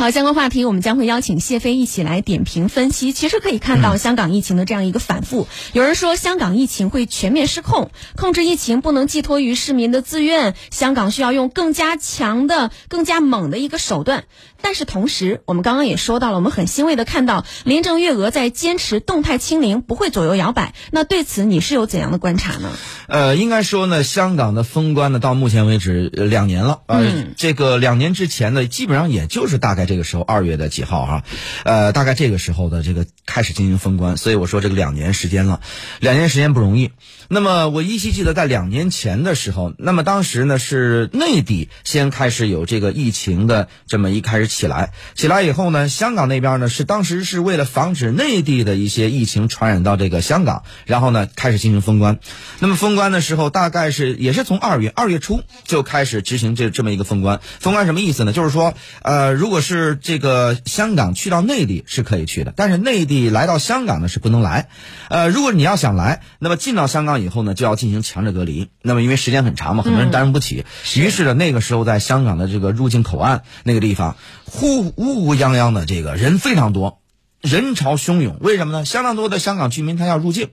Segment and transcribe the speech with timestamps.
[0.00, 3.12] 好，相关话题我们将会邀请谢飞一起来点评分析。
[3.12, 14.24] 其实可以看到香港疫情的这样一个反复，有人说香港疫情会全面失控，控制疫情不能寄托于市民的自愿，香港需要用更加强的、更加猛的一个手段。
[14.62, 20.74] 但是同时，我们刚刚也说到了，我们很欣慰的看到林郑月娥在坚持动态清零，不会左右摇摆。
[20.90, 22.70] 那对此你是有怎样的观察呢？
[23.06, 26.80] 呃，应该说呢，香港的封关呢，到目前为止两年了。
[26.86, 27.04] 呃，
[27.36, 31.24] 这个两年之前呢，基本上也就是大概这个时候，二月的几号哈，
[31.64, 34.16] 呃，大概这个时候的这个开始进行封关。
[34.16, 35.60] 所以我说这个两年时间了，
[35.98, 36.92] 两年时间不容易。
[37.32, 44.50] 那么我依稀记得在两年前的时候，那么当时呢是内地先开始有这个疫情的这么一开始。
[44.50, 52.18] 起来，起来以后呢，香港那边呢是当时是为了防止内地的一些疫情传染到这个香港，然后呢开始进行封关。
[52.58, 57.40] 那么封关的时候，大概是也是从二月二月初就开始执行这这么一个封关。
[57.60, 58.32] 封关什么意思呢？
[58.32, 64.68] 就是说，呃，如果是这个香港去到内地是可以去的，但是内地来到香港呢是不能来。
[65.08, 68.68] 呃，如果你要想来，那么进到香港以后呢，就要进行强制隔离。
[68.82, 70.64] 那么因为时间很长嘛，很多人担任不起，
[70.96, 74.16] 于是呢，那个时候在香港的这个入境口岸那个地方。
[74.46, 77.00] 呼乌乌泱泱的这个人非常多，
[77.40, 78.38] 人潮汹涌。
[78.40, 78.84] 为什么呢？
[78.84, 80.48] 相当多的香港居民他要入境，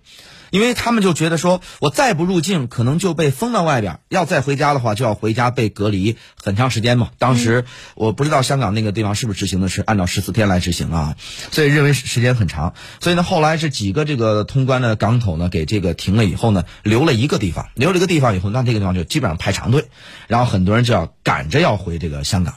[0.50, 7.10] 因为他们就觉得说，我再不入境，可能就被封到外边；要再回家的话，就要回家被隔离很长时间嘛。
[7.18, 11.16] 当时我不知道香港那个地方是不是执行的是按照十四天来执行啊，
[11.52, 12.74] 所以认为时间很长。
[13.00, 19.86] 所以呢，后来是几个这个通关的港口呢，给这个停了以后呢，留了一个地方，留了一个地方以后，那这个地方就基本上排长队，
[20.28, 22.56] 然后很多人就要赶着要回这个香港。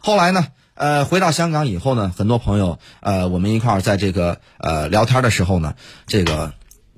[0.00, 0.46] 后来呢？
[0.76, 5.74] 呃，回到香港以后呢，很多朋友，呃，我们一块儿在这个呃聊天的时候呢，
[6.08, 6.52] 这个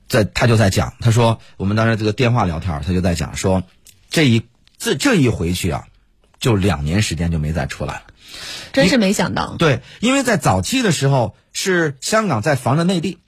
[0.08, 3.62] 在他就在讲，他说我们当时这个电话聊天，他就在讲说，
[4.10, 4.42] 这一
[4.78, 5.84] 这这一回去啊，
[6.38, 8.02] 就两年时间就没再出来了，
[8.72, 9.56] 真是没想到。
[9.58, 13.18] 对，因为在早期的时候是香港在防着内地。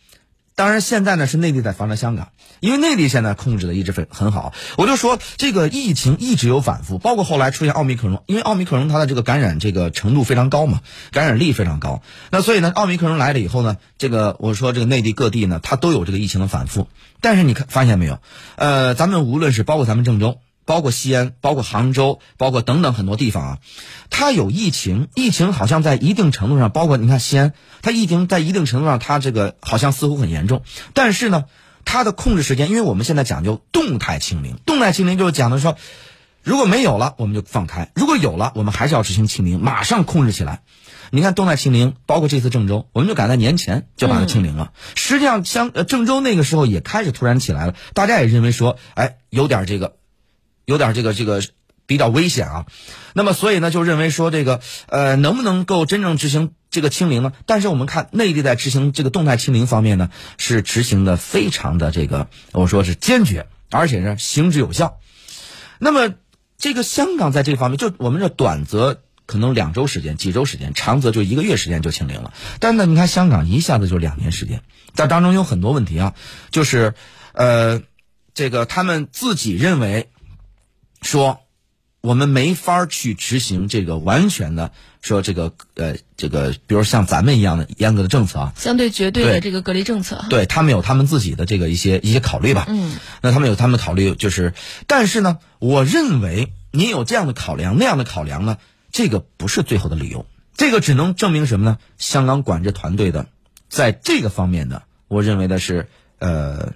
[0.59, 4.53] 当然，现在呢是内地在防着香港，因为内地现在控制的一直很很好。
[4.77, 10.81] 我就说这个疫情一直有反复，包括后来出现奥密克戎，因为奥密克戎它的这个感染这个程度非常高嘛，
[11.13, 12.03] 感染力非常高。
[12.33, 16.89] 那所以呢，奥密克戎来了以后呢，这个我说这个内地各地呢，它都有这个疫情的反复。
[17.21, 18.19] 但是你看发现没有？
[18.57, 20.41] 呃，咱们无论是包括咱们郑州。
[20.69, 23.59] 包括西安，包括杭州，包括等等很多地方啊，
[24.11, 30.63] 它有疫情，疫情好像在一定程度上，包括你看西安，它疫情在一定程度上，它这个好像似乎很严重，
[30.93, 31.47] 但是呢，
[31.87, 35.75] 它的控制时间，因为我们现在讲究动态清零，动态清零就是讲的说，
[36.43, 40.61] 如果没有了，我们就放开；如果有了，我们还是要执行清零，马上控制起来。
[41.11, 44.73] 你看动态清零，包括这次郑州，我们就赶在年前就把它清零了。
[44.95, 49.95] 实际上，像呃郑州那个时候也开始突然起来了，大家也认为说，哎，有点这个。
[50.69, 51.43] 有点这个这个
[51.87, 52.67] 比较危险啊，
[53.15, 57.33] 那么所以呢就认为说这个呃能不能够真正执行这个清零呢？
[57.47, 65.01] 但是我们看内地在执行这个动态清零方面呢是执行的非常的这个我说是坚决，而且是行之有效。
[65.79, 66.13] 那么
[66.59, 72.35] 这个香港在这方面就我们这短则可能两周时间、几周时间，长则就一个月时间就清零了。
[72.61, 74.61] 但呢你看香港一下子就两年时间，
[74.93, 76.13] 在当中有很多问题啊，
[76.51, 76.93] 就是
[77.33, 77.81] 呃
[78.35, 80.11] 这个他们自己认为。
[81.03, 81.41] 说，
[82.01, 84.71] 我们没法去执行这个完全的
[85.01, 92.67] 说这个呃这个，比如像咱们一样的严格的政策啊，相对绝对的这个隔离政策，对他们有他们自己的这个一些一些考虑吧。
[92.69, 94.55] 嗯，那他们有他们考虑，就是，
[94.87, 98.59] 但是呢，我认为你有这样的考量，那样的考量呢，
[98.93, 101.79] 这个不是最后的理由，这个只能证明什么呢？
[101.99, 103.27] 香港管制团队的
[103.69, 105.89] 在这个方面的，我认为的是
[106.19, 106.75] 呃，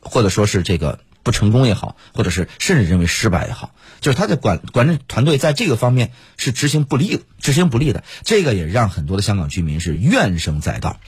[0.00, 0.98] 或者说是这个。
[1.22, 10.98] 不成功也好，或者是甚至认为失败也好，就是他的管管理团队在这个方面是执行不力、执行不力的，这个也让很多的香港居民是怨声载道。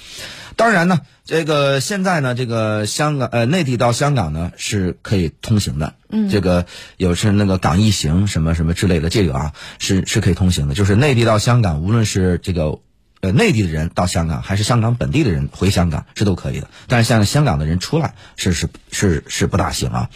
[0.57, 12.81] 当然呢，这个现在呢，这个香港呃内地到香港呢是可以通行的，嗯，这个有是那个港易行什么什么之类的，这个啊是是可以通行的，就是内地到香港，无论是这个。
[13.23, 16.69] 呃，内地的人到香港，还是香港本地的人回香港，是都可以的。
[16.89, 20.11] 但是像香港的人出来，是是是是不大行啊。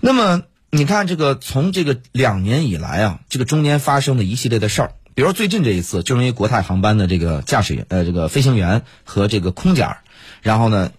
[0.00, 9.98] 那么你看，这个从这个两年以来啊，这个中间发生的一系列的事儿，比如最近这一次，就因为国泰航班的这个驾驶员呃这个飞行员和这个空姐儿，
[10.40, 10.92] 然后呢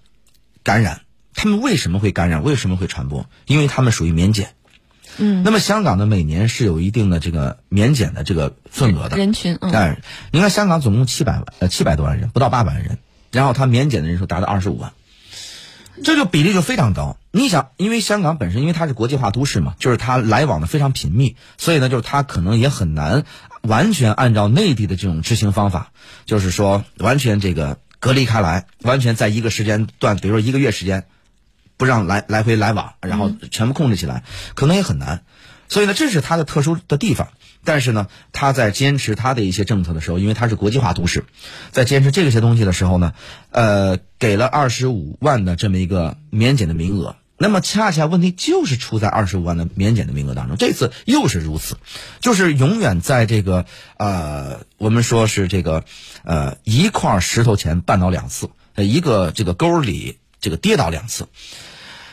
[0.62, 1.02] 感染，
[1.34, 2.44] 他们为什么会感染？
[2.44, 3.28] 为什么会传播？
[3.48, 4.54] 因为他们属于免检。
[5.18, 9.58] 嗯，那么香港呢，每年是有一定的这个免检的这个份额的人群。
[9.60, 12.98] 但，你看香港总共七百万呃七百多万人，不到八百万人，
[13.32, 14.94] 然后他免检的人数达到二十五万。
[16.04, 17.18] 这就比例就非常高。
[17.32, 23.24] 你想，因为香港本身因为它是国际化都市嘛，就是它来往的非常频密，所以呢，就是它可能也很难
[23.64, 25.92] 完全按照内地的这种执行方法，
[26.28, 31.06] 就是说完全这个隔离开来，完全在一个时间段，比如说一个月时间，
[31.78, 34.24] 不让来来回来往，然后全部控制起来，
[34.56, 35.24] 可能也很难。
[35.70, 37.30] 所以呢，这是它的特殊的地方。
[37.64, 41.26] 但是呢，他在坚持他的一些政策的时候，因为它是国际化都市，
[41.72, 43.14] 在坚持这些东西的时候呢，
[43.52, 47.18] 呃，给了二十五万的这么一个免检的名额。
[47.38, 50.56] 那么恰恰问题就是出在二十五万的免检的名额当中。
[50.56, 51.76] 这次又是如此，
[52.22, 53.66] 就是永远在这个
[53.98, 55.84] 呃，我们说是这个
[56.24, 61.28] 呃一块石头前绊倒两次，一个这个沟里这个跌倒两次。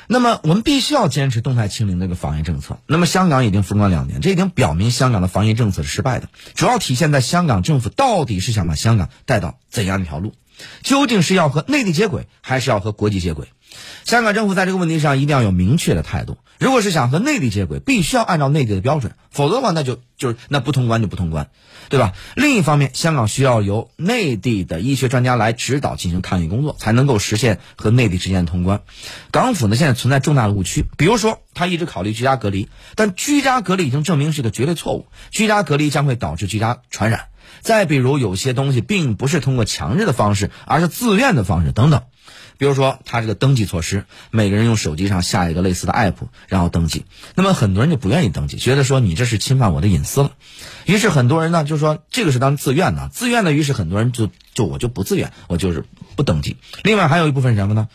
[0.07, 2.79] 那么我们必须要坚持动态清零这个防疫政策。
[2.87, 6.29] 那么香港已经封关两年，这已经表明香港的防疫政策是失败的。
[6.55, 10.35] 主要体现在香港政府到底是想把香港带到怎样一条路？
[10.83, 13.49] 究竟是要和内地接轨，还是要和国际接轨？
[14.05, 16.39] 香港政府在这个问题上一定要有明确的态度。
[16.59, 21.49] 如果是想和内地接轨，必须要按照内地的标准，否则的话，那就就是那不通关就不通关，
[21.89, 22.13] 对吧？
[22.37, 28.83] 另一方面，香港需要由内地的医学专家来指导进行抗疫工作，才能够实现和内地之间的通关。
[29.33, 37.27] 港府呢，现在存在重大的误区，比如说，他一直考虑居家隔离，但居家隔离已经证明是个绝对错误，居家隔离将会导致居家传染。
[37.61, 42.03] 再比如，有些东西并不是通过强制的方式，而是自愿的方式，等等。
[42.57, 46.15] 比如说，他这个登记措施，每个人用手机上下一个类似的 app，
[46.49, 47.05] 然后登记。
[47.35, 50.33] 那么很多人就不愿意登记，觉得说你这是侵犯我的隐私了。
[50.87, 53.53] 于是很多人呢就说这个是当自愿的，自愿的。
[53.53, 55.85] 于是很多人就就我就不自愿，我就是
[56.17, 56.57] 不登记。
[56.83, 57.89] 另外还有一部分什么呢？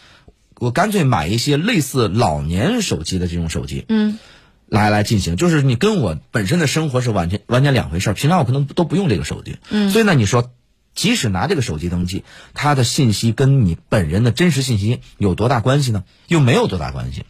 [0.55, 4.19] 我干脆买一些类似老年手机的这种手机，嗯，
[4.67, 8.13] 来来进行，就是你跟我本身的生活是完全完全两回事儿。
[8.13, 10.51] 平常我可能都不用这个手机，嗯，所以呢，你说。
[10.99, 16.03] 即使拿这个手机登记，他的信息跟你本人的真实信息有多大关系呢？
[16.27, 17.23] 又没有多大关系。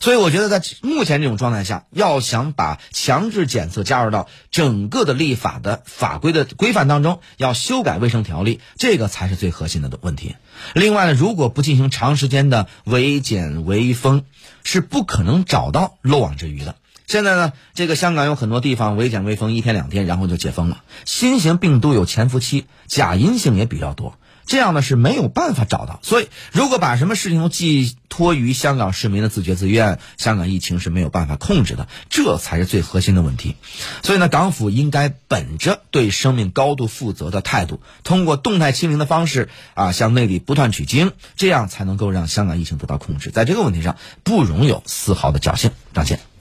[0.00, 10.34] 所以我觉得，在目前这种状态下，要想把强制检测加入到整个的立法的法规的规范当中，要修改卫生条例，这个才是最核心的问题。
[10.74, 14.24] 另外呢，如果不进行长时间的围检围封，
[14.62, 16.76] 是不可能找到漏网之鱼的。
[17.06, 20.82] 现在呢，这个香港有很多地方围检围封一天两天，然后就解封了。
[21.04, 26.00] 新型病毒有潜伏期，假阴性也比较多，这样呢是没有办法找到。
[26.02, 33.56] 所以，如果把什么事情都寄托于香港市民的自觉自愿，香港疫情是没有办法控制的，这才是最核心的问题。
[34.02, 43.30] 所以呢，港府应该本着对生命高度负责的态度，通过动态清零的方式啊，向内地不断取经，这样才能够让香港疫情得到控制。
[43.30, 45.70] 在这个问题上，不容有丝毫的侥幸。
[45.92, 46.31] 张倩。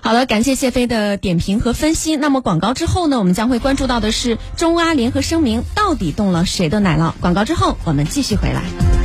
[0.00, 2.16] 好了，感谢谢飞的点评和分析。
[2.16, 7.12] 那么广告之后呢，我们将会关注到的是中阿联合声明到底动了谁的奶酪？
[7.20, 9.03] 广告之后，我们继续回来。